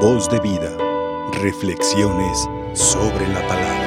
Voz 0.00 0.28
de 0.28 0.38
vida. 0.40 0.76
Reflexiones 1.40 2.46
sobre 2.74 3.26
la 3.28 3.40
palabra. 3.48 3.86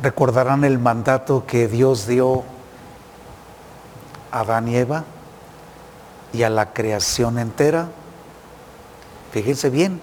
¿Recordarán 0.00 0.64
el 0.64 0.78
mandato 0.78 1.44
que 1.46 1.68
Dios 1.68 2.06
dio 2.06 2.42
a 4.32 4.40
Adán 4.40 4.68
y 4.68 4.76
Eva 4.76 5.04
y 6.32 6.42
a 6.42 6.48
la 6.48 6.72
creación 6.72 7.38
entera? 7.38 7.90
Fíjense 9.32 9.68
bien, 9.68 10.00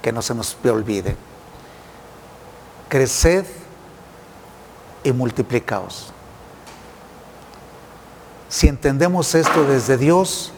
que 0.00 0.10
no 0.10 0.22
se 0.22 0.34
nos 0.34 0.56
olvide. 0.64 1.16
Creced 2.88 3.44
y 5.04 5.12
multiplicaos. 5.12 6.13
Si 8.54 8.68
entendemos 8.68 9.34
esto 9.34 9.64
desde 9.64 9.96
Dios, 9.96 10.52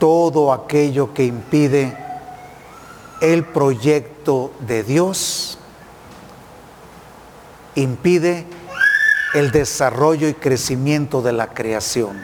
todo 0.00 0.52
aquello 0.52 1.14
que 1.14 1.22
impide 1.24 1.96
el 3.20 3.44
proyecto 3.44 4.52
de 4.66 4.82
Dios, 4.82 5.56
impide 7.76 8.46
el 9.32 9.52
desarrollo 9.52 10.26
y 10.26 10.34
crecimiento 10.34 11.22
de 11.22 11.30
la 11.30 11.54
creación. 11.54 12.18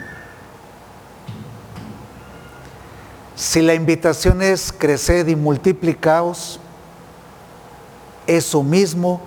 Si 3.33 3.61
la 3.61 3.75
invitación 3.75 4.41
es 4.41 4.73
crecer 4.73 5.29
y 5.29 5.37
multiplicaos, 5.37 6.59
eso 8.27 8.61
mismo 8.61 9.21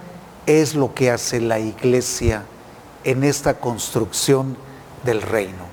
es 0.44 0.74
lo 0.74 0.92
que 0.92 1.10
hace 1.10 1.40
la 1.40 1.58
iglesia 1.58 2.44
en 3.02 3.24
esta 3.24 3.54
construcción 3.54 4.58
del 5.04 5.22
reino. 5.22 5.69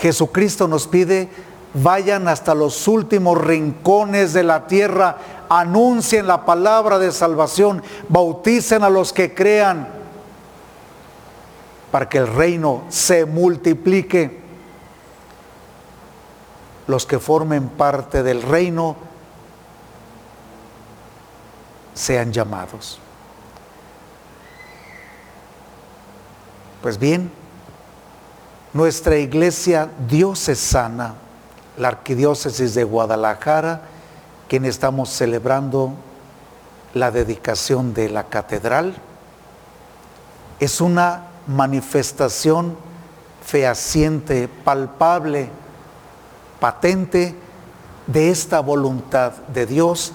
Jesucristo 0.00 0.66
nos 0.66 0.86
pide, 0.86 1.28
vayan 1.74 2.26
hasta 2.26 2.54
los 2.54 2.88
últimos 2.88 3.38
rincones 3.38 4.32
de 4.32 4.42
la 4.42 4.66
tierra, 4.66 5.18
anuncien 5.48 6.26
la 6.26 6.44
palabra 6.44 6.98
de 6.98 7.12
salvación, 7.12 7.82
bauticen 8.08 8.82
a 8.82 8.90
los 8.90 9.12
que 9.12 9.34
crean, 9.34 9.88
para 11.90 12.08
que 12.08 12.18
el 12.18 12.28
reino 12.28 12.84
se 12.88 13.26
multiplique. 13.26 14.40
Los 16.86 17.04
que 17.04 17.18
formen 17.18 17.68
parte 17.68 18.22
del 18.22 18.42
reino 18.42 18.96
sean 21.94 22.32
llamados. 22.32 22.98
Pues 26.82 26.98
bien, 26.98 27.30
nuestra 28.72 29.16
iglesia 29.16 29.90
diocesana, 30.08 31.14
la 31.76 31.88
arquidiócesis 31.88 32.74
de 32.74 32.84
Guadalajara, 32.84 33.82
quien 34.48 34.64
estamos 34.64 35.10
celebrando 35.10 35.92
la 36.94 37.10
dedicación 37.10 37.94
de 37.94 38.08
la 38.08 38.24
catedral, 38.24 38.94
es 40.58 40.80
una 40.80 41.24
manifestación 41.46 42.76
fehaciente, 43.44 44.48
palpable, 44.48 45.48
patente 46.60 47.34
de 48.06 48.30
esta 48.30 48.60
voluntad 48.60 49.32
de 49.48 49.66
Dios 49.66 50.12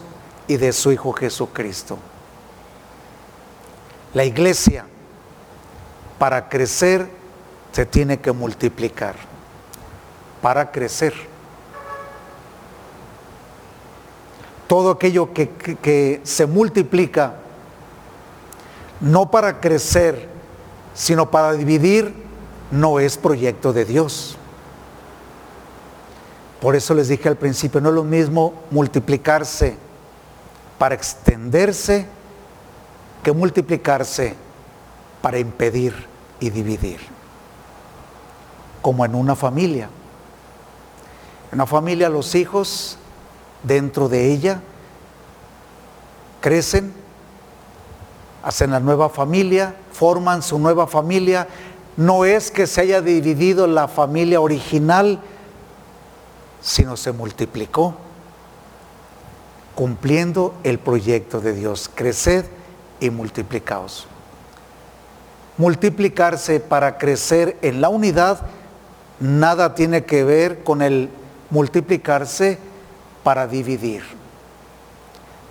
y 0.48 0.58
de 0.58 0.72
su 0.72 0.92
Hijo 0.92 1.12
Jesucristo. 1.14 1.98
La 4.14 4.24
iglesia, 4.24 4.86
para 6.20 6.48
crecer, 6.48 7.10
se 7.76 7.86
tiene 7.86 8.22
que 8.22 8.32
multiplicar 8.32 9.16
para 10.42 10.72
crecer. 10.72 11.14
Todo 14.66 14.92
aquello 14.92 15.34
que, 15.34 16.22
se 16.24 16.46
multiplica, 16.46 17.36
no 19.02 19.30
para 19.30 19.60
crecer, 19.60 20.30
sino 20.94 21.30
para 21.30 21.52
dividir, 21.52 22.14
no 22.72 23.02
es 23.02 23.18
proyecto 23.18 23.74
de 23.74 23.84
Dios. 23.84 24.38
Por 26.62 26.78
eso 26.78 26.94
les 26.94 27.10
dije 27.10 27.28
al 27.28 27.36
principio, 27.36 27.82
no 27.82 27.90
es 27.90 27.96
lo 27.96 28.06
mismo 28.06 28.54
multiplicarse 28.72 29.76
para 30.78 30.96
extenderse 30.96 32.06
que 33.22 33.34
multiplicarse 33.34 34.34
para 35.22 35.40
impedir 35.40 36.08
y 36.40 36.50
dividir 36.50 37.15
como 38.86 39.04
en 39.04 39.16
una 39.16 39.36
familia. 39.36 39.90
En 41.52 41.56
una 41.56 41.66
familia 41.66 42.08
los 42.08 42.36
hijos 42.36 43.00
dentro 43.64 44.10
de 44.10 44.32
ella 44.32 44.62
crecen, 46.40 46.94
hacen 48.44 48.70
la 48.70 48.80
nueva 48.80 49.10
familia, 49.10 49.74
forman 49.92 50.44
su 50.44 50.60
nueva 50.60 50.86
familia. 50.86 51.48
No 51.98 52.26
es 52.26 52.52
que 52.52 52.68
se 52.68 52.82
haya 52.82 53.02
dividido 53.02 53.66
la 53.66 53.88
familia 53.88 54.40
original, 54.40 55.20
sino 56.62 56.96
se 56.96 57.12
multiplicó, 57.12 57.96
cumpliendo 59.74 60.54
el 60.64 60.78
proyecto 60.78 61.42
de 61.42 61.54
Dios. 61.54 61.90
Creced 61.92 62.46
y 63.00 63.10
multiplicaos. 63.10 64.06
Multiplicarse 65.58 66.60
para 66.60 67.00
crecer 67.00 67.58
en 67.64 67.82
la 67.82 67.90
unidad 67.90 68.46
nada 69.20 69.76
tiene 69.76 70.04
que 70.04 70.24
ver 70.24 70.64
con 70.64 70.82
el 70.82 71.10
multiplicarse 71.50 72.58
para 73.24 73.48
dividir, 73.48 74.04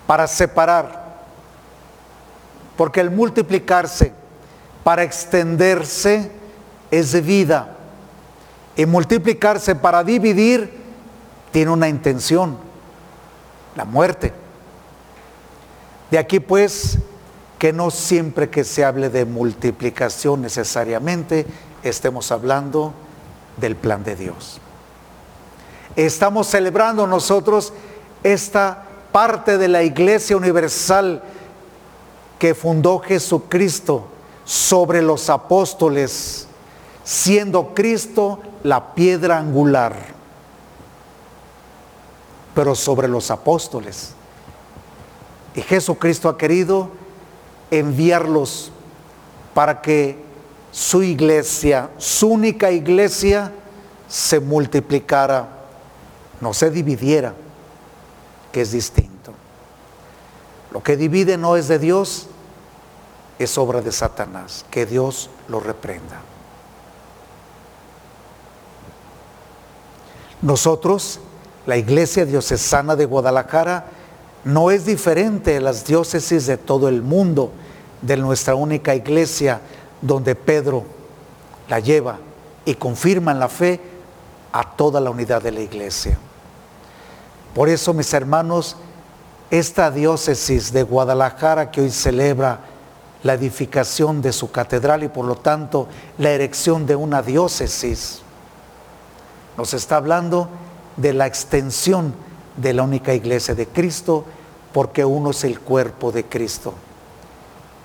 para 0.07 0.27
separar. 0.27 1.05
Porque 2.77 3.01
el 3.01 3.11
multiplicarse 3.11 4.13
para 4.83 5.03
extenderse 5.03 6.31
es 6.91 7.25
vida. 7.25 7.77
Y 8.77 8.87
multiplicarse 8.87 9.75
para 9.77 10.03
dividir 10.03 10.83
tiene 11.53 11.71
una 11.71 11.89
intención, 11.89 12.59
la 13.77 13.85
muerte. 13.85 14.33
De 16.11 16.19
aquí 16.19 16.41
pues 16.41 16.99
que 17.59 17.73
no 17.73 17.91
siempre 17.91 18.51
que 18.51 18.65
se 18.65 18.85
hable 18.85 19.09
de 19.09 19.25
multiplicación 19.25 20.43
necesariamente 20.43 21.47
estemos 21.83 22.31
hablando 22.31 22.93
del 23.57 23.77
plan 23.77 24.05
de 24.05 24.17
Dios. 24.17 24.61
Estamos 25.97 26.49
celebrando 26.49 27.07
nosotros 27.07 27.73
esta 28.23 28.85
parte 29.13 29.59
de 29.59 29.69
la 29.69 29.83
iglesia 29.83 30.37
universal 30.37 31.23
que 32.39 32.55
fundó 32.55 32.99
Jesucristo 32.99 34.07
sobre 34.45 35.03
los 35.03 35.31
apóstoles, 35.31 36.49
siendo 37.05 37.75
Cristo 37.75 38.41
la 38.63 38.95
piedra 38.95 39.39
angular, 39.39 39.95
pero 42.55 42.75
sobre 42.75 43.09
los 43.09 43.31
apóstoles. 43.31 44.15
Y 45.55 45.63
Jesucristo 45.63 46.29
ha 46.29 46.37
querido 46.37 46.91
enviarlos 47.71 48.73
para 49.55 49.81
que 49.81 50.24
su 50.75 51.05
iglesia, 51.05 51.91
su 51.99 52.27
única 52.31 52.73
iglesia, 52.73 53.53
se 54.09 54.41
multiplicara, 54.41 55.47
no 56.41 56.53
se 56.53 56.69
dividiera, 56.69 57.33
que 58.51 58.63
es 58.63 58.73
distinto. 58.73 59.33
Lo 60.73 60.83
que 60.83 60.97
divide 60.97 61.39
no 61.39 61.57
es 61.57 61.69
de 61.69 61.79
Dios, 61.79 62.27
es 63.39 63.57
obra 63.57 63.83
de 63.83 63.93
Satanás, 63.93 64.65
que 64.69 64.85
Dios 64.85 65.31
lo 65.49 65.61
reprenda. 65.61 66.21
Nosotros, 70.43 71.21
la 71.67 71.77
iglesia 71.77 72.27
diocesana 72.27 72.97
de 72.97 73.05
Guadalajara, 73.05 73.87
no 74.43 74.73
es 74.73 74.87
diferente 74.87 75.53
de 75.53 75.61
las 75.61 75.85
diócesis 75.85 76.47
de 76.47 76.57
todo 76.57 76.89
el 76.89 77.01
mundo, 77.01 77.53
de 78.03 78.17
nuestra 78.17 78.57
única 78.57 78.97
iglesia, 78.97 79.61
donde 80.05 80.35
Pedro 80.35 80.85
la 81.69 81.81
lleva 81.81 82.19
y 82.65 82.75
confirma 82.75 83.33
en 83.33 83.41
la 83.41 83.49
fe 83.49 83.81
a 84.53 84.77
toda 84.77 85.01
la 85.01 85.11
unidad 85.11 85.43
de 85.43 85.51
la 85.51 85.61
iglesia. 85.61 86.19
Por 87.55 87.69
eso, 87.69 87.95
mis 87.95 88.13
hermanos, 88.13 88.77
esta 89.51 89.91
diócesis 89.91 90.73
de 90.73 90.83
Guadalajara 90.83 91.71
que 91.71 91.81
hoy 91.81 91.91
celebra 91.91 92.61
la 93.23 93.35
edificación 93.35 94.21
de 94.21 94.33
su 94.33 94.51
catedral 94.51 95.03
y 95.03 95.09
por 95.09 95.25
lo 95.25 95.37
tanto 95.37 95.89
la 96.19 96.31
erección 96.31 96.85
de 96.87 96.97
una 96.97 97.23
diócesis, 97.23 98.21
nos 99.57 99.73
está 99.73 99.97
hablando 99.97 100.49
de 100.97 101.15
la 101.15 101.27
extensión 101.27 102.15
de 102.57 102.75
la 102.75 102.83
única 102.83 103.15
iglesia 103.15 103.55
de 103.55 103.67
Cristo, 103.67 104.25
porque 104.73 105.05
uno 105.05 105.31
es 105.31 105.45
el 105.45 105.61
cuerpo 105.61 106.13
de 106.13 106.25
Cristo. 106.25 106.75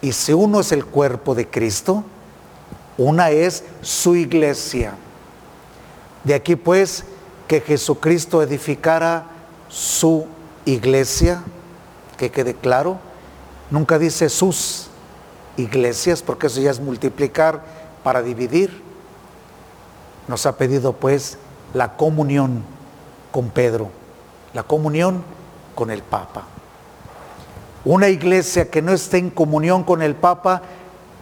Y 0.02 0.14
si 0.14 0.34
uno 0.34 0.62
es 0.62 0.72
el 0.72 0.86
cuerpo 0.86 1.36
de 1.36 1.48
Cristo, 1.48 2.04
una 2.98 3.32
es 3.32 3.64
su 3.82 4.16
iglesia. 4.16 4.94
De 6.24 6.34
aquí 6.34 6.56
pues 6.56 7.04
que 7.48 7.62
Jesucristo 7.62 8.42
edificara 8.42 9.26
su 9.70 10.28
iglesia, 10.66 11.44
que 12.18 12.30
quede 12.30 12.54
claro, 12.54 13.00
nunca 13.72 13.98
dice 13.98 14.30
sus 14.30 14.88
iglesias, 15.58 16.22
porque 16.22 16.48
eso 16.48 16.62
ya 16.62 16.72
es 16.72 16.80
multiplicar 16.80 17.64
para 18.04 18.22
dividir. 18.22 18.82
Nos 20.28 20.46
ha 20.46 20.58
pedido 20.58 20.94
pues 20.94 21.38
la 21.74 21.96
comunión 21.96 22.64
con 23.32 23.50
Pedro, 23.50 23.90
la 24.54 24.64
comunión 24.64 25.24
con 25.76 25.92
el 25.92 26.04
Papa. 26.04 26.46
Una 27.86 28.10
iglesia 28.10 28.70
que 28.70 28.82
no 28.82 28.92
esté 28.92 29.18
en 29.18 29.30
comunión 29.30 29.84
con 29.84 30.02
el 30.02 30.16
Papa 30.16 30.62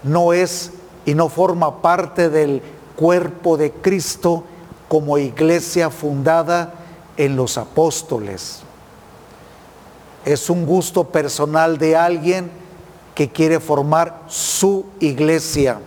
no 0.03 0.33
es 0.33 0.71
y 1.05 1.13
no 1.13 1.29
forma 1.29 1.81
parte 1.81 2.29
del 2.29 2.61
cuerpo 2.95 3.57
de 3.57 3.71
Cristo 3.71 4.43
como 4.87 5.17
iglesia 5.17 5.89
fundada 5.89 6.73
en 7.15 7.35
los 7.35 7.57
apóstoles. 7.57 8.61
Es 10.25 10.49
un 10.49 10.65
gusto 10.65 11.05
personal 11.05 11.77
de 11.77 11.95
alguien 11.95 12.49
que 13.15 13.29
quiere 13.29 13.59
formar 13.59 14.21
su 14.27 14.85
iglesia, 14.99 15.79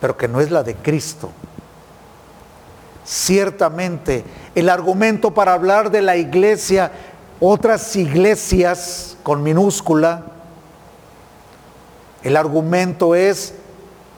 pero 0.00 0.16
que 0.16 0.28
no 0.28 0.40
es 0.40 0.50
la 0.50 0.62
de 0.62 0.74
Cristo. 0.74 1.30
Ciertamente, 3.04 4.22
el 4.54 4.68
argumento 4.68 5.32
para 5.32 5.54
hablar 5.54 5.90
de 5.90 6.02
la 6.02 6.16
iglesia, 6.16 6.92
otras 7.40 7.94
iglesias 7.96 9.16
con 9.22 9.42
minúscula, 9.42 10.24
el 12.22 12.36
argumento 12.36 13.14
es 13.14 13.54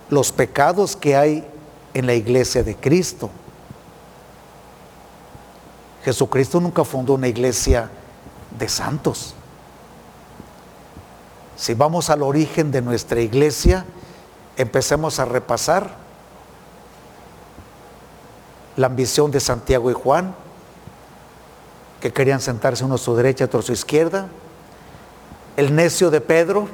los 0.08 0.32
pecados 0.32 0.96
que 0.96 1.16
hay 1.16 1.46
en 1.94 2.06
la 2.06 2.14
iglesia 2.14 2.62
de 2.62 2.74
Cristo. 2.76 3.30
Jesucristo 6.04 6.60
nunca 6.60 6.84
fundó 6.84 7.14
una 7.14 7.28
iglesia 7.28 7.90
de 8.58 8.68
santos. 8.68 9.34
Si 11.56 11.74
vamos 11.74 12.08
al 12.08 12.22
origen 12.22 12.70
de 12.70 12.80
nuestra 12.80 13.20
iglesia, 13.20 13.84
empecemos 14.56 15.18
a 15.18 15.26
repasar 15.26 15.94
la 18.76 18.86
ambición 18.86 19.30
de 19.30 19.40
Santiago 19.40 19.90
y 19.90 19.94
Juan, 19.94 20.34
que 22.00 22.12
querían 22.12 22.40
sentarse 22.40 22.84
uno 22.84 22.94
a 22.94 22.98
su 22.98 23.14
derecha 23.14 23.44
otro 23.44 23.60
a 23.60 23.62
su 23.62 23.72
izquierda, 23.72 24.28
el 25.56 25.74
necio 25.74 26.10
de 26.10 26.20
Pedro, 26.20 26.68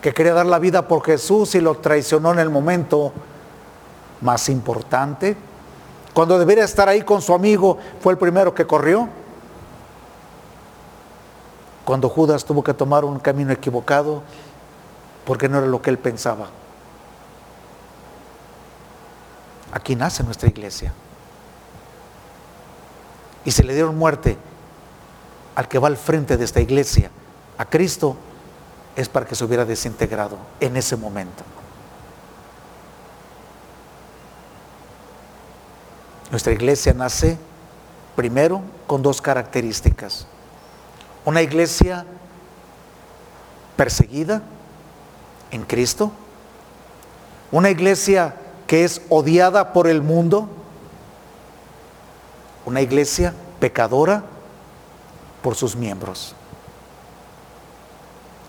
que 0.00 0.12
quería 0.12 0.32
dar 0.32 0.46
la 0.46 0.58
vida 0.58 0.88
por 0.88 1.04
Jesús 1.04 1.54
y 1.54 1.60
lo 1.60 1.76
traicionó 1.76 2.32
en 2.32 2.38
el 2.38 2.48
momento 2.48 3.12
más 4.20 4.48
importante. 4.48 5.36
Cuando 6.14 6.38
debería 6.38 6.64
estar 6.64 6.88
ahí 6.88 7.02
con 7.02 7.20
su 7.20 7.34
amigo, 7.34 7.78
fue 8.00 8.12
el 8.12 8.18
primero 8.18 8.54
que 8.54 8.66
corrió. 8.66 9.08
Cuando 11.84 12.08
Judas 12.08 12.44
tuvo 12.44 12.64
que 12.64 12.72
tomar 12.72 13.04
un 13.04 13.18
camino 13.18 13.52
equivocado 13.52 14.22
porque 15.24 15.48
no 15.48 15.58
era 15.58 15.66
lo 15.66 15.82
que 15.82 15.90
él 15.90 15.98
pensaba. 15.98 16.46
Aquí 19.72 19.94
nace 19.94 20.24
nuestra 20.24 20.48
iglesia. 20.48 20.92
Y 23.46 23.52
se 23.52 23.64
le 23.64 23.72
dieron 23.72 23.96
muerte 23.96 24.36
al 25.54 25.68
que 25.68 25.78
va 25.78 25.88
al 25.88 25.96
frente 25.96 26.36
de 26.36 26.44
esta 26.44 26.60
iglesia, 26.60 27.10
a 27.56 27.64
Cristo, 27.64 28.16
es 28.94 29.08
para 29.08 29.24
que 29.24 29.34
se 29.34 29.44
hubiera 29.44 29.64
desintegrado 29.64 30.36
en 30.60 30.76
ese 30.76 30.96
momento. 30.96 31.42
Nuestra 36.30 36.52
iglesia 36.52 36.92
nace 36.92 37.38
primero 38.16 38.62
con 38.86 39.02
dos 39.02 39.22
características. 39.22 40.26
Una 41.24 41.40
iglesia 41.40 42.04
perseguida 43.76 44.42
en 45.50 45.62
Cristo, 45.62 46.10
una 47.52 47.70
iglesia 47.70 48.34
que 48.66 48.84
es 48.84 49.02
odiada 49.08 49.72
por 49.72 49.86
el 49.86 50.02
mundo, 50.02 50.48
una 52.66 52.82
iglesia 52.82 53.32
pecadora 53.58 54.24
por 55.42 55.54
sus 55.54 55.74
miembros. 55.74 56.34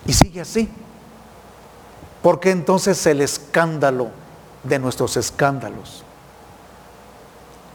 Y 0.05 0.13
sigue 0.13 0.41
así. 0.41 0.69
Porque 2.21 2.51
entonces 2.51 3.05
el 3.05 3.21
escándalo 3.21 4.09
de 4.63 4.79
nuestros 4.79 5.15
escándalos 5.15 6.03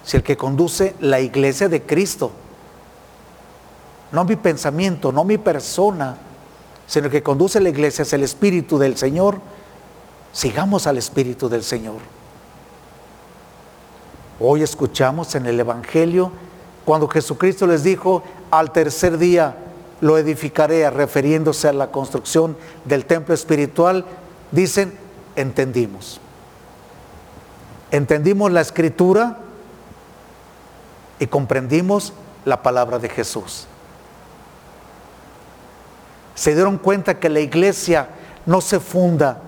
si 0.04 0.16
el 0.16 0.22
que 0.22 0.36
conduce 0.36 0.94
la 1.00 1.20
iglesia 1.20 1.68
de 1.68 1.82
Cristo, 1.82 2.32
no 4.10 4.24
mi 4.24 4.36
pensamiento, 4.36 5.12
no 5.12 5.24
mi 5.24 5.38
persona, 5.38 6.16
sino 6.86 7.06
el 7.06 7.12
que 7.12 7.22
conduce 7.22 7.60
la 7.60 7.68
iglesia 7.68 8.02
es 8.02 8.12
el 8.12 8.22
Espíritu 8.22 8.78
del 8.78 8.96
Señor, 8.96 9.38
sigamos 10.32 10.86
al 10.86 10.98
Espíritu 10.98 11.48
del 11.48 11.62
Señor. 11.62 11.98
Hoy 14.42 14.62
escuchamos 14.62 15.34
en 15.34 15.46
el 15.46 15.60
Evangelio 15.60 16.32
cuando 16.84 17.06
Jesucristo 17.06 17.66
les 17.66 17.84
dijo, 17.84 18.24
al 18.50 18.72
tercer 18.72 19.16
día 19.16 19.56
lo 20.00 20.18
edificaré, 20.18 20.90
refiriéndose 20.90 21.68
a 21.68 21.72
la 21.72 21.92
construcción 21.92 22.56
del 22.84 23.06
templo 23.06 23.34
espiritual, 23.34 24.04
dicen, 24.50 24.98
entendimos. 25.36 26.20
Entendimos 27.92 28.50
la 28.50 28.62
escritura, 28.62 29.38
y 31.22 31.28
comprendimos 31.28 32.12
la 32.44 32.62
palabra 32.62 32.98
de 32.98 33.08
Jesús. 33.08 33.68
Se 36.34 36.52
dieron 36.52 36.78
cuenta 36.78 37.20
que 37.20 37.28
la 37.28 37.38
iglesia 37.38 38.08
no 38.44 38.60
se 38.60 38.80
funda 38.80 39.40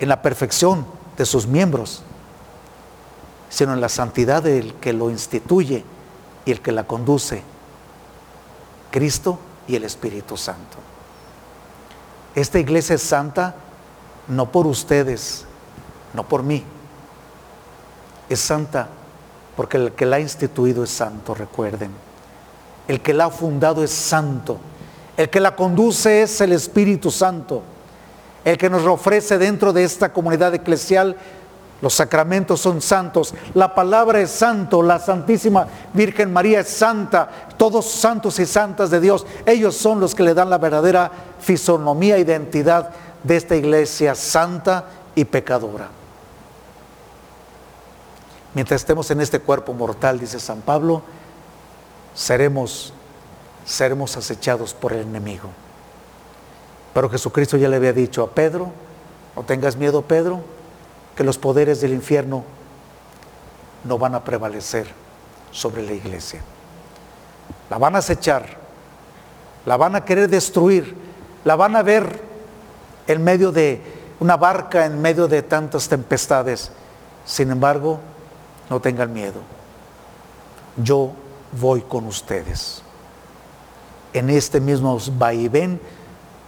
en 0.00 0.08
la 0.08 0.20
perfección 0.20 0.84
de 1.16 1.26
sus 1.26 1.46
miembros, 1.46 2.02
sino 3.54 3.72
en 3.72 3.80
la 3.80 3.88
santidad 3.88 4.42
del 4.42 4.74
que 4.74 4.92
lo 4.92 5.10
instituye 5.10 5.84
y 6.44 6.50
el 6.50 6.60
que 6.60 6.72
la 6.72 6.88
conduce, 6.88 7.40
Cristo 8.90 9.38
y 9.68 9.76
el 9.76 9.84
Espíritu 9.84 10.36
Santo. 10.36 10.76
Esta 12.34 12.58
iglesia 12.58 12.96
es 12.96 13.02
santa 13.02 13.54
no 14.26 14.50
por 14.50 14.66
ustedes, 14.66 15.44
no 16.14 16.26
por 16.26 16.42
mí, 16.42 16.64
es 18.28 18.40
santa 18.40 18.88
porque 19.56 19.76
el 19.76 19.92
que 19.92 20.04
la 20.04 20.16
ha 20.16 20.20
instituido 20.20 20.82
es 20.82 20.90
santo, 20.90 21.32
recuerden. 21.32 21.92
El 22.88 23.02
que 23.02 23.14
la 23.14 23.26
ha 23.26 23.30
fundado 23.30 23.84
es 23.84 23.92
santo. 23.92 24.58
El 25.16 25.30
que 25.30 25.38
la 25.38 25.54
conduce 25.54 26.22
es 26.22 26.40
el 26.40 26.50
Espíritu 26.50 27.12
Santo. 27.12 27.62
El 28.44 28.58
que 28.58 28.68
nos 28.68 28.84
ofrece 28.84 29.38
dentro 29.38 29.72
de 29.72 29.84
esta 29.84 30.12
comunidad 30.12 30.52
eclesial 30.54 31.16
los 31.80 31.92
sacramentos 31.92 32.60
son 32.60 32.80
santos, 32.80 33.34
la 33.52 33.74
palabra 33.74 34.20
es 34.20 34.30
santo, 34.30 34.82
la 34.82 34.98
Santísima 34.98 35.66
Virgen 35.92 36.32
María 36.32 36.60
es 36.60 36.68
santa, 36.68 37.28
todos 37.56 37.86
santos 37.86 38.38
y 38.38 38.46
santas 38.46 38.90
de 38.90 39.00
Dios. 39.00 39.26
Ellos 39.44 39.76
son 39.76 40.00
los 40.00 40.14
que 40.14 40.22
le 40.22 40.34
dan 40.34 40.48
la 40.48 40.58
verdadera 40.58 41.10
fisonomía, 41.40 42.18
identidad 42.18 42.90
de 43.22 43.36
esta 43.36 43.56
iglesia 43.56 44.14
santa 44.14 44.84
y 45.14 45.24
pecadora. 45.24 45.88
Mientras 48.54 48.80
estemos 48.80 49.10
en 49.10 49.20
este 49.20 49.40
cuerpo 49.40 49.74
mortal, 49.74 50.18
dice 50.20 50.38
San 50.38 50.60
Pablo, 50.60 51.02
seremos, 52.14 52.92
seremos 53.66 54.16
acechados 54.16 54.72
por 54.72 54.92
el 54.92 55.00
enemigo. 55.00 55.50
Pero 56.94 57.10
Jesucristo 57.10 57.56
ya 57.56 57.68
le 57.68 57.76
había 57.76 57.92
dicho 57.92 58.22
a 58.22 58.30
Pedro, 58.30 58.70
no 59.34 59.42
tengas 59.42 59.76
miedo 59.76 60.02
Pedro, 60.02 60.53
que 61.16 61.24
los 61.24 61.38
poderes 61.38 61.80
del 61.80 61.92
infierno 61.92 62.44
no 63.84 63.98
van 63.98 64.14
a 64.14 64.24
prevalecer 64.24 64.86
sobre 65.50 65.82
la 65.82 65.92
iglesia. 65.92 66.40
La 67.70 67.78
van 67.78 67.94
a 67.94 67.98
acechar, 67.98 68.46
la 69.66 69.76
van 69.76 69.94
a 69.94 70.04
querer 70.04 70.28
destruir, 70.28 70.94
la 71.44 71.56
van 71.56 71.76
a 71.76 71.82
ver 71.82 72.20
en 73.06 73.22
medio 73.22 73.52
de 73.52 73.80
una 74.20 74.36
barca, 74.36 74.86
en 74.86 75.00
medio 75.00 75.28
de 75.28 75.42
tantas 75.42 75.88
tempestades. 75.88 76.70
Sin 77.24 77.50
embargo, 77.50 78.00
no 78.70 78.80
tengan 78.80 79.12
miedo. 79.12 79.40
Yo 80.76 81.12
voy 81.52 81.82
con 81.82 82.06
ustedes. 82.06 82.82
En 84.12 84.30
este 84.30 84.60
mismo 84.60 84.98
vaivén 85.16 85.80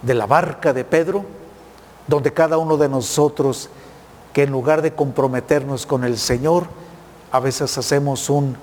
de 0.01 0.13
la 0.13 0.25
barca 0.25 0.73
de 0.73 0.83
Pedro, 0.83 1.25
donde 2.07 2.33
cada 2.33 2.57
uno 2.57 2.77
de 2.77 2.89
nosotros, 2.89 3.69
que 4.37 4.43
en 4.43 4.51
lugar 4.51 4.83
de 4.83 4.93
comprometernos 4.93 5.87
con 5.87 6.03
el 6.03 6.15
Señor, 6.15 6.67
a 7.31 7.39
veces 7.39 7.75
hacemos 7.75 8.29
un 8.29 8.55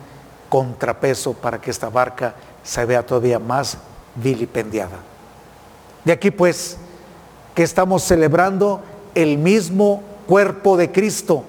contrapeso 0.49 1.33
para 1.33 1.61
que 1.61 1.73
esta 1.73 1.88
barca 1.88 2.37
se 2.62 2.85
vea 2.85 3.04
todavía 3.04 3.40
más 3.40 3.78
vilipendiada. 4.14 4.99
De 6.04 6.12
aquí 6.12 6.31
pues 6.31 6.76
que 7.57 7.64
estamos 7.64 8.04
celebrando 8.04 8.83
el 9.16 9.37
mismo 9.37 10.04
cuerpo 10.28 10.76
de 10.76 10.93
Cristo. 10.93 11.43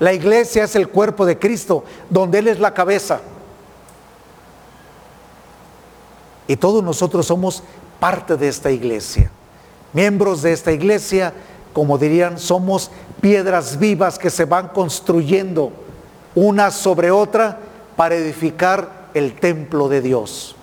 La 0.00 0.12
iglesia 0.12 0.64
es 0.64 0.74
el 0.74 0.88
cuerpo 0.88 1.24
de 1.24 1.38
Cristo, 1.38 1.84
donde 2.10 2.40
Él 2.40 2.48
es 2.48 2.58
la 2.58 2.74
cabeza. 2.74 3.20
Y 6.48 6.56
todos 6.56 6.82
nosotros 6.82 7.24
somos 7.24 7.62
parte 8.00 8.36
de 8.36 8.48
esta 8.48 8.72
iglesia. 8.72 9.30
Miembros 9.92 10.42
de 10.42 10.52
esta 10.52 10.72
iglesia, 10.72 11.32
como 11.74 11.98
dirían, 11.98 12.38
somos 12.38 12.90
piedras 13.20 13.78
vivas 13.78 14.18
que 14.18 14.30
se 14.30 14.46
van 14.46 14.68
construyendo 14.68 15.72
una 16.34 16.70
sobre 16.70 17.10
otra 17.10 17.58
para 17.96 18.14
edificar 18.14 19.08
el 19.12 19.34
templo 19.38 19.88
de 19.88 20.00
Dios. 20.00 20.54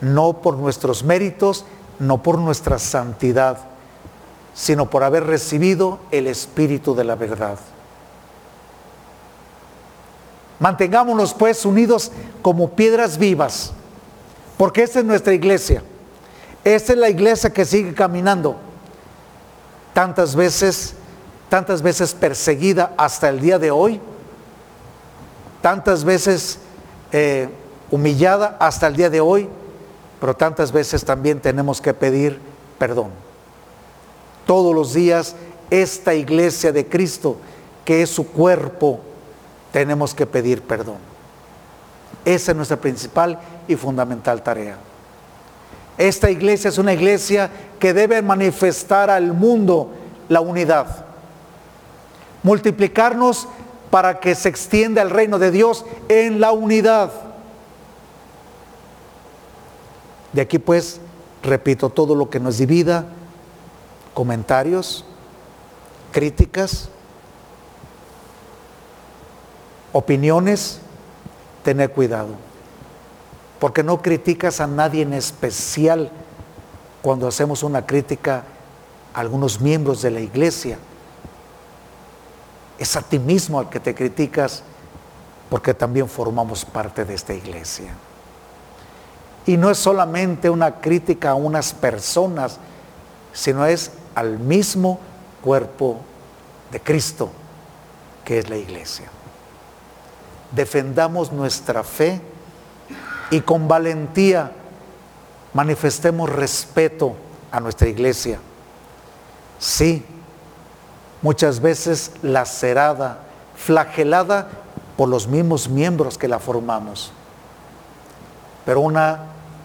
No 0.00 0.40
por 0.40 0.56
nuestros 0.56 1.02
méritos, 1.02 1.64
no 1.98 2.22
por 2.22 2.38
nuestra 2.38 2.78
santidad, 2.78 3.58
sino 4.54 4.88
por 4.88 5.02
haber 5.02 5.26
recibido 5.26 5.98
el 6.12 6.28
Espíritu 6.28 6.94
de 6.94 7.04
la 7.04 7.16
verdad. 7.16 7.58
Mantengámonos 10.60 11.34
pues 11.34 11.64
unidos 11.64 12.12
como 12.42 12.70
piedras 12.70 13.18
vivas, 13.18 13.72
porque 14.56 14.84
esta 14.84 15.00
es 15.00 15.04
nuestra 15.04 15.34
iglesia. 15.34 15.82
Esta 16.64 16.92
es 16.92 16.98
la 16.98 17.10
iglesia 17.10 17.50
que 17.50 17.64
sigue 17.64 17.94
caminando. 17.94 18.56
Tantas 19.92 20.36
veces, 20.36 20.94
tantas 21.48 21.82
veces 21.82 22.14
perseguida 22.14 22.92
hasta 22.96 23.28
el 23.28 23.40
día 23.40 23.58
de 23.58 23.70
hoy, 23.70 24.00
tantas 25.60 26.04
veces 26.04 26.58
eh, 27.10 27.48
humillada 27.90 28.56
hasta 28.60 28.86
el 28.86 28.96
día 28.96 29.10
de 29.10 29.20
hoy, 29.20 29.48
pero 30.20 30.34
tantas 30.34 30.72
veces 30.72 31.04
también 31.04 31.40
tenemos 31.40 31.80
que 31.80 31.92
pedir 31.92 32.38
perdón. 32.78 33.10
Todos 34.46 34.74
los 34.74 34.94
días 34.94 35.34
esta 35.70 36.14
iglesia 36.14 36.72
de 36.72 36.86
Cristo, 36.86 37.36
que 37.84 38.02
es 38.02 38.10
su 38.10 38.28
cuerpo, 38.28 39.00
tenemos 39.72 40.14
que 40.14 40.26
pedir 40.26 40.62
perdón. 40.62 40.98
Esa 42.24 42.52
es 42.52 42.56
nuestra 42.56 42.76
principal 42.76 43.38
y 43.66 43.74
fundamental 43.74 44.42
tarea. 44.42 44.76
Esta 46.02 46.32
iglesia 46.32 46.68
es 46.68 46.78
una 46.78 46.92
iglesia 46.92 47.48
que 47.78 47.94
debe 47.94 48.22
manifestar 48.22 49.08
al 49.08 49.32
mundo 49.34 49.92
la 50.28 50.40
unidad, 50.40 51.04
multiplicarnos 52.42 53.46
para 53.88 54.18
que 54.18 54.34
se 54.34 54.48
extienda 54.48 55.00
el 55.00 55.10
reino 55.10 55.38
de 55.38 55.52
Dios 55.52 55.84
en 56.08 56.40
la 56.40 56.50
unidad. 56.50 57.12
De 60.32 60.40
aquí 60.40 60.58
pues, 60.58 61.00
repito, 61.40 61.88
todo 61.88 62.16
lo 62.16 62.28
que 62.30 62.40
nos 62.40 62.58
divida, 62.58 63.04
comentarios, 64.12 65.04
críticas, 66.10 66.88
opiniones, 69.92 70.80
tener 71.62 71.92
cuidado. 71.92 72.51
Porque 73.62 73.84
no 73.84 74.02
criticas 74.02 74.60
a 74.60 74.66
nadie 74.66 75.02
en 75.02 75.12
especial 75.12 76.10
cuando 77.00 77.28
hacemos 77.28 77.62
una 77.62 77.86
crítica 77.86 78.42
a 79.14 79.20
algunos 79.20 79.60
miembros 79.60 80.02
de 80.02 80.10
la 80.10 80.18
iglesia. 80.18 80.78
Es 82.76 82.96
a 82.96 83.02
ti 83.02 83.20
mismo 83.20 83.60
al 83.60 83.70
que 83.70 83.78
te 83.78 83.94
criticas 83.94 84.64
porque 85.48 85.74
también 85.74 86.08
formamos 86.08 86.64
parte 86.64 87.04
de 87.04 87.14
esta 87.14 87.34
iglesia. 87.34 87.92
Y 89.46 89.56
no 89.56 89.70
es 89.70 89.78
solamente 89.78 90.50
una 90.50 90.80
crítica 90.80 91.30
a 91.30 91.34
unas 91.36 91.72
personas, 91.72 92.58
sino 93.32 93.64
es 93.64 93.92
al 94.16 94.40
mismo 94.40 94.98
cuerpo 95.40 95.98
de 96.72 96.80
Cristo, 96.80 97.30
que 98.24 98.40
es 98.40 98.50
la 98.50 98.56
iglesia 98.56 99.08
defendamos 100.52 101.32
nuestra 101.32 101.82
fe 101.82 102.20
y 103.32 103.40
con 103.40 103.66
valentía 103.66 104.52
manifestemos 105.54 106.28
respeto 106.28 107.14
a 107.50 107.60
nuestra 107.60 107.88
iglesia. 107.88 108.38
Sí, 109.58 110.04
muchas 111.22 111.60
veces 111.60 112.12
lacerada, 112.20 113.20
flagelada 113.56 114.48
por 114.98 115.08
los 115.08 115.26
mismos 115.28 115.70
miembros 115.70 116.18
que 116.18 116.28
la 116.28 116.38
formamos, 116.38 117.10
pero 118.66 118.82
una 118.82 119.20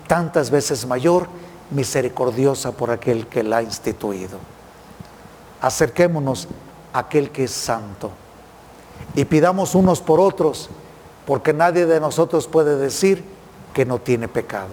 tantas 0.08 0.50
veces 0.50 0.88
mayor, 0.88 1.28
misericordiosa 1.70 2.72
por 2.72 2.90
aquel 2.90 3.28
que 3.28 3.44
la 3.44 3.58
ha 3.58 3.64
instituido. 3.64 4.40
Acerquémonos 5.60 6.48
a 6.94 7.00
aquel 7.00 7.32
que 7.32 7.44
es 7.44 7.52
santo 7.52 8.12
y 9.14 9.26
pidamos 9.26 9.76
unos 9.76 10.00
por 10.00 10.22
otros, 10.22 10.70
porque 11.26 11.52
nadie 11.52 11.86
de 11.86 12.00
nosotros 12.00 12.48
puede 12.48 12.78
decir 12.78 13.36
que 13.78 13.86
no 13.86 14.00
tiene 14.00 14.28
pecado. 14.28 14.72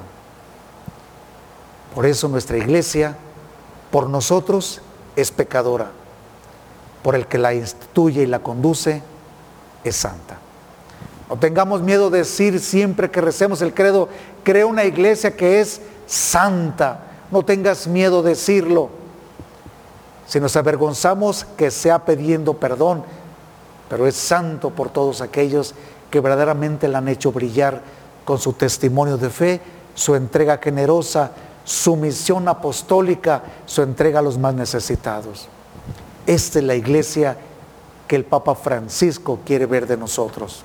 Por 1.94 2.06
eso 2.06 2.26
nuestra 2.26 2.56
iglesia, 2.56 3.14
por 3.90 4.08
nosotros, 4.08 4.80
es 5.14 5.30
pecadora. 5.30 5.90
Por 7.02 7.14
el 7.14 7.26
que 7.26 7.36
la 7.36 7.52
instituye 7.52 8.22
y 8.22 8.26
la 8.26 8.38
conduce, 8.38 9.02
es 9.84 9.94
santa. 9.94 10.38
No 11.28 11.36
tengamos 11.36 11.82
miedo 11.82 12.08
de 12.08 12.20
decir 12.20 12.58
siempre 12.60 13.10
que 13.10 13.20
recemos 13.20 13.60
el 13.60 13.74
credo, 13.74 14.08
crea 14.42 14.64
una 14.64 14.86
iglesia 14.86 15.36
que 15.36 15.60
es 15.60 15.82
santa. 16.06 17.00
No 17.30 17.44
tengas 17.44 17.86
miedo 17.86 18.22
de 18.22 18.30
decirlo. 18.30 18.88
Si 20.26 20.40
nos 20.40 20.56
avergonzamos, 20.56 21.44
que 21.58 21.70
sea 21.70 22.06
pidiendo 22.06 22.54
perdón, 22.54 23.04
pero 23.90 24.06
es 24.06 24.16
santo 24.16 24.70
por 24.70 24.88
todos 24.88 25.20
aquellos 25.20 25.74
que 26.10 26.20
verdaderamente 26.20 26.88
la 26.88 26.98
han 26.98 27.08
hecho 27.08 27.32
brillar 27.32 27.82
con 28.24 28.38
su 28.38 28.52
testimonio 28.54 29.16
de 29.16 29.30
fe, 29.30 29.60
su 29.94 30.14
entrega 30.14 30.58
generosa, 30.58 31.32
su 31.64 31.96
misión 31.96 32.48
apostólica, 32.48 33.42
su 33.66 33.82
entrega 33.82 34.18
a 34.18 34.22
los 34.22 34.38
más 34.38 34.54
necesitados. 34.54 35.48
Esta 36.26 36.58
es 36.58 36.64
la 36.64 36.74
iglesia 36.74 37.36
que 38.06 38.16
el 38.16 38.24
Papa 38.24 38.54
Francisco 38.54 39.40
quiere 39.44 39.66
ver 39.66 39.86
de 39.86 39.96
nosotros. 39.96 40.62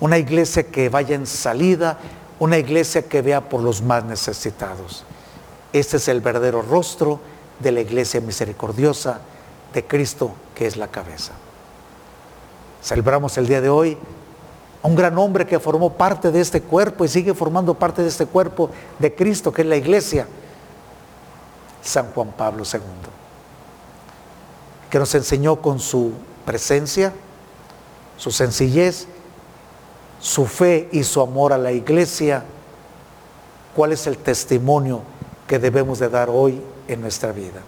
Una 0.00 0.18
iglesia 0.18 0.64
que 0.64 0.88
vaya 0.88 1.16
en 1.16 1.26
salida, 1.26 1.98
una 2.38 2.58
iglesia 2.58 3.02
que 3.08 3.22
vea 3.22 3.48
por 3.48 3.62
los 3.62 3.82
más 3.82 4.04
necesitados. 4.04 5.04
Este 5.72 5.96
es 5.96 6.08
el 6.08 6.20
verdadero 6.20 6.62
rostro 6.62 7.20
de 7.58 7.72
la 7.72 7.80
iglesia 7.80 8.20
misericordiosa 8.20 9.20
de 9.74 9.84
Cristo 9.84 10.32
que 10.54 10.66
es 10.66 10.76
la 10.76 10.88
cabeza. 10.88 11.32
Celebramos 12.82 13.36
el 13.38 13.48
día 13.48 13.60
de 13.60 13.68
hoy 13.68 13.98
un 14.88 14.96
gran 14.96 15.18
hombre 15.18 15.46
que 15.46 15.60
formó 15.60 15.92
parte 15.92 16.32
de 16.32 16.40
este 16.40 16.62
cuerpo 16.62 17.04
y 17.04 17.08
sigue 17.08 17.34
formando 17.34 17.74
parte 17.74 18.00
de 18.00 18.08
este 18.08 18.24
cuerpo 18.24 18.70
de 18.98 19.14
Cristo, 19.14 19.52
que 19.52 19.60
es 19.60 19.68
la 19.68 19.76
iglesia, 19.76 20.26
San 21.82 22.10
Juan 22.12 22.32
Pablo 22.34 22.64
II, 22.64 22.80
que 24.88 24.98
nos 24.98 25.14
enseñó 25.14 25.56
con 25.56 25.78
su 25.78 26.12
presencia, 26.46 27.12
su 28.16 28.30
sencillez, 28.30 29.06
su 30.20 30.46
fe 30.46 30.88
y 30.90 31.04
su 31.04 31.20
amor 31.20 31.52
a 31.52 31.58
la 31.58 31.72
iglesia, 31.72 32.44
cuál 33.76 33.92
es 33.92 34.06
el 34.06 34.16
testimonio 34.16 35.02
que 35.46 35.58
debemos 35.58 35.98
de 35.98 36.08
dar 36.08 36.30
hoy 36.30 36.62
en 36.88 37.02
nuestra 37.02 37.32
vida. 37.32 37.60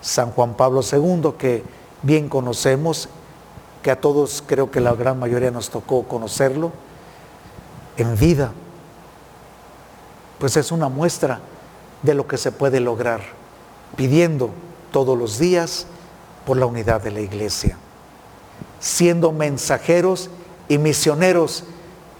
San 0.00 0.30
Juan 0.30 0.54
Pablo 0.54 0.80
II, 0.80 1.34
que 1.36 1.62
bien 2.02 2.30
conocemos, 2.30 3.10
que 3.84 3.90
a 3.90 4.00
todos 4.00 4.42
creo 4.46 4.70
que 4.70 4.80
la 4.80 4.94
gran 4.94 5.18
mayoría 5.18 5.50
nos 5.50 5.68
tocó 5.68 6.04
conocerlo, 6.04 6.72
en 7.98 8.16
vida, 8.16 8.50
pues 10.38 10.56
es 10.56 10.72
una 10.72 10.88
muestra 10.88 11.40
de 12.02 12.14
lo 12.14 12.26
que 12.26 12.38
se 12.38 12.50
puede 12.50 12.80
lograr, 12.80 13.20
pidiendo 13.94 14.48
todos 14.90 15.18
los 15.18 15.38
días 15.38 15.86
por 16.46 16.56
la 16.56 16.64
unidad 16.64 17.02
de 17.02 17.10
la 17.10 17.20
iglesia, 17.20 17.76
siendo 18.80 19.32
mensajeros 19.32 20.30
y 20.70 20.78
misioneros 20.78 21.64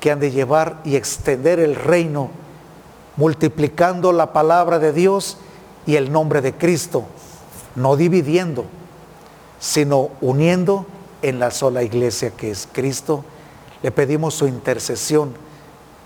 que 0.00 0.10
han 0.10 0.20
de 0.20 0.32
llevar 0.32 0.82
y 0.84 0.96
extender 0.96 1.60
el 1.60 1.76
reino, 1.76 2.28
multiplicando 3.16 4.12
la 4.12 4.34
palabra 4.34 4.78
de 4.78 4.92
Dios 4.92 5.38
y 5.86 5.96
el 5.96 6.12
nombre 6.12 6.42
de 6.42 6.52
Cristo 6.52 7.06
no 7.74 7.96
dividiendo, 7.96 8.66
sino 9.58 10.10
uniendo 10.20 10.86
en 11.28 11.38
la 11.38 11.50
sola 11.50 11.82
iglesia 11.82 12.30
que 12.30 12.50
es 12.50 12.68
Cristo. 12.70 13.24
Le 13.82 13.90
pedimos 13.90 14.34
su 14.34 14.46
intercesión 14.46 15.34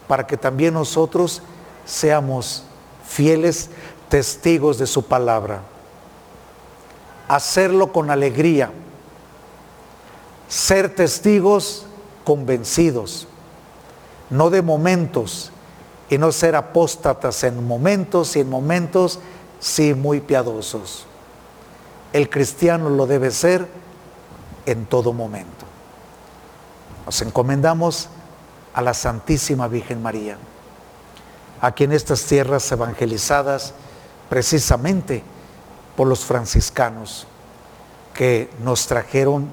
para 0.07 0.27
que 0.27 0.37
también 0.37 0.75
nosotros 0.75 1.43
seamos 1.85 2.65
fieles 3.07 3.71
testigos 4.09 4.79
de 4.79 4.87
su 4.87 5.05
palabra. 5.05 5.63
Hacerlo 7.29 7.93
con 7.93 8.11
alegría. 8.11 8.71
Ser 10.49 10.95
testigos 10.95 11.87
convencidos. 12.25 13.27
no 14.31 14.51
de 14.51 14.61
momentos, 14.61 15.51
y 16.11 16.19
no 16.19 16.33
ser 16.33 16.57
apóstatas 16.57 17.45
en 17.45 17.67
momentos 17.67 18.37
y 18.37 18.41
en 18.41 18.49
momentos 18.49 19.19
sí 19.61 19.95
muy 19.95 20.21
piadosos. 20.21 21.05
El 22.13 22.31
cristiano 22.31 22.89
lo 22.89 23.07
debe 23.07 23.31
ser 23.31 23.69
en 24.71 24.85
todo 24.85 25.15
momento. 25.15 25.65
Nos 27.07 27.23
encomendamos 27.23 28.09
a 28.75 28.83
la 28.83 28.93
Santísima 28.93 29.67
Virgen 29.67 30.03
María, 30.03 30.37
aquí 31.61 31.85
en 31.85 31.93
estas 31.93 32.25
tierras 32.25 32.71
evangelizadas 32.71 33.73
precisamente 34.29 35.23
por 35.97 36.07
los 36.07 36.21
franciscanos 36.21 37.27
que 38.13 38.51
nos 38.63 38.87
trajeron 38.87 39.49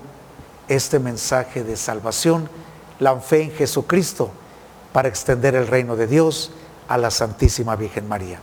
este 0.68 1.00
mensaje 1.00 1.64
de 1.64 1.78
salvación, 1.78 2.50
la 3.00 3.16
fe 3.22 3.44
en 3.44 3.52
Jesucristo, 3.52 4.32
para 4.92 5.08
extender 5.08 5.56
el 5.56 5.68
reino 5.68 5.96
de 5.96 6.08
Dios 6.08 6.52
a 6.90 6.98
la 6.98 7.10
Santísima 7.10 7.78
Virgen 7.78 8.08
María. 8.10 8.40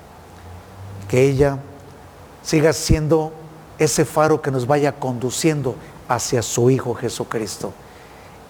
Que 1.09 1.29
ella 1.29 1.59
siga 2.43 2.73
siendo 2.73 3.33
ese 3.79 4.07
faro 4.07 4.41
que 4.41 4.50
nos 4.50 4.67
vaya 4.67 4.93
conduciendo 4.93 5.76
hacia 6.09 6.42
su 6.42 6.71
Hijo 6.71 6.94
Jesucristo. 6.94 7.73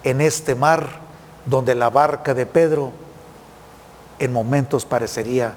En 0.03 0.21
este 0.21 0.55
mar 0.55 1.01
donde 1.45 1.75
la 1.75 1.89
barca 1.89 2.33
de 2.33 2.45
Pedro 2.45 2.91
en 4.19 4.31
momentos 4.31 4.85
parecería 4.85 5.55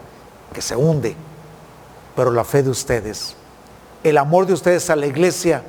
que 0.52 0.62
se 0.62 0.76
hunde, 0.76 1.14
pero 2.14 2.30
la 2.30 2.44
fe 2.44 2.62
de 2.62 2.70
ustedes, 2.70 3.36
el 4.02 4.18
amor 4.18 4.46
de 4.46 4.54
ustedes 4.54 4.88
a 4.90 4.96
la 4.96 5.06
iglesia, 5.06 5.62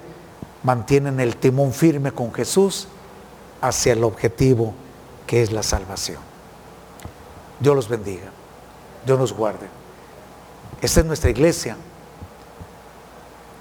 mantienen 0.63 1.19
el 1.19 1.38
timón 1.38 1.74
firme 1.74 2.12
con 2.12 2.34
Jesús 2.34 2.88
hacia 3.62 3.93
el 3.93 4.03
objetivo 4.03 4.74
que 5.25 5.41
es 5.41 5.51
la 5.51 5.63
salvación. 5.63 6.19
Dios 7.60 7.75
los 7.75 7.89
bendiga, 7.89 8.29
Dios 9.05 9.19
nos 9.19 9.34
guarde. 9.34 9.67
Esta 10.81 11.00
es 11.00 11.05
nuestra 11.05 11.29
iglesia. 11.29 11.75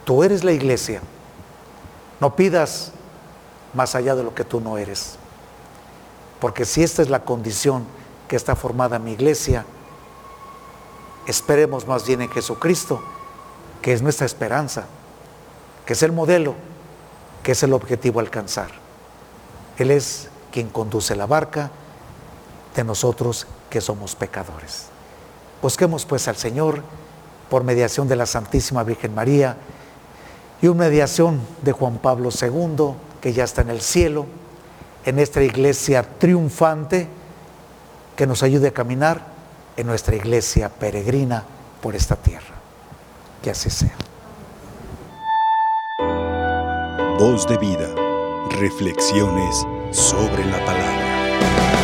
Tú 0.04 0.22
eres 0.22 0.44
la 0.44 0.52
iglesia. 0.52 1.00
No 2.20 2.34
pidas 2.34 2.92
más 3.74 3.94
allá 3.94 4.14
de 4.14 4.22
lo 4.22 4.34
que 4.34 4.44
tú 4.44 4.60
no 4.60 4.78
eres. 4.78 5.16
Porque 6.40 6.64
si 6.64 6.82
esta 6.82 7.02
es 7.02 7.10
la 7.10 7.24
condición 7.24 7.84
que 8.28 8.36
está 8.36 8.56
formada 8.56 8.98
mi 8.98 9.12
iglesia, 9.12 9.64
esperemos 11.26 11.86
más 11.86 12.06
bien 12.06 12.22
en 12.22 12.30
Jesucristo, 12.30 13.02
que 13.82 13.92
es 13.92 14.02
nuestra 14.02 14.26
esperanza, 14.26 14.86
que 15.84 15.92
es 15.92 16.02
el 16.02 16.12
modelo, 16.12 16.54
que 17.42 17.52
es 17.52 17.62
el 17.62 17.72
objetivo 17.72 18.20
a 18.20 18.22
alcanzar. 18.22 18.70
Él 19.78 19.90
es 19.90 20.28
quien 20.50 20.68
conduce 20.68 21.14
la 21.14 21.26
barca 21.26 21.70
de 22.74 22.84
nosotros 22.84 23.46
que 23.70 23.80
somos 23.80 24.14
pecadores. 24.14 24.86
Busquemos 25.62 26.04
pues 26.04 26.28
al 26.28 26.36
Señor 26.36 26.82
por 27.50 27.64
mediación 27.64 28.08
de 28.08 28.16
la 28.16 28.26
Santísima 28.26 28.82
Virgen 28.82 29.14
María 29.14 29.56
y 30.62 30.68
una 30.68 30.84
mediación 30.84 31.40
de 31.62 31.72
Juan 31.72 31.98
Pablo 31.98 32.30
II, 32.30 32.94
que 33.20 33.32
ya 33.32 33.44
está 33.44 33.62
en 33.62 33.70
el 33.70 33.80
cielo, 33.80 34.26
en 35.04 35.16
nuestra 35.16 35.42
iglesia 35.42 36.02
triunfante, 36.02 37.08
que 38.16 38.26
nos 38.26 38.42
ayude 38.42 38.68
a 38.68 38.72
caminar 38.72 39.20
en 39.76 39.86
nuestra 39.86 40.16
iglesia 40.16 40.68
peregrina 40.68 41.44
por 41.82 41.94
esta 41.94 42.16
tierra. 42.16 42.54
Que 43.42 43.50
así 43.50 43.70
sea. 43.70 43.94
Voz 47.18 47.46
de 47.46 47.58
vida. 47.58 47.88
Reflexiones 48.58 49.66
sobre 49.90 50.44
la 50.46 50.64
palabra. 50.64 51.75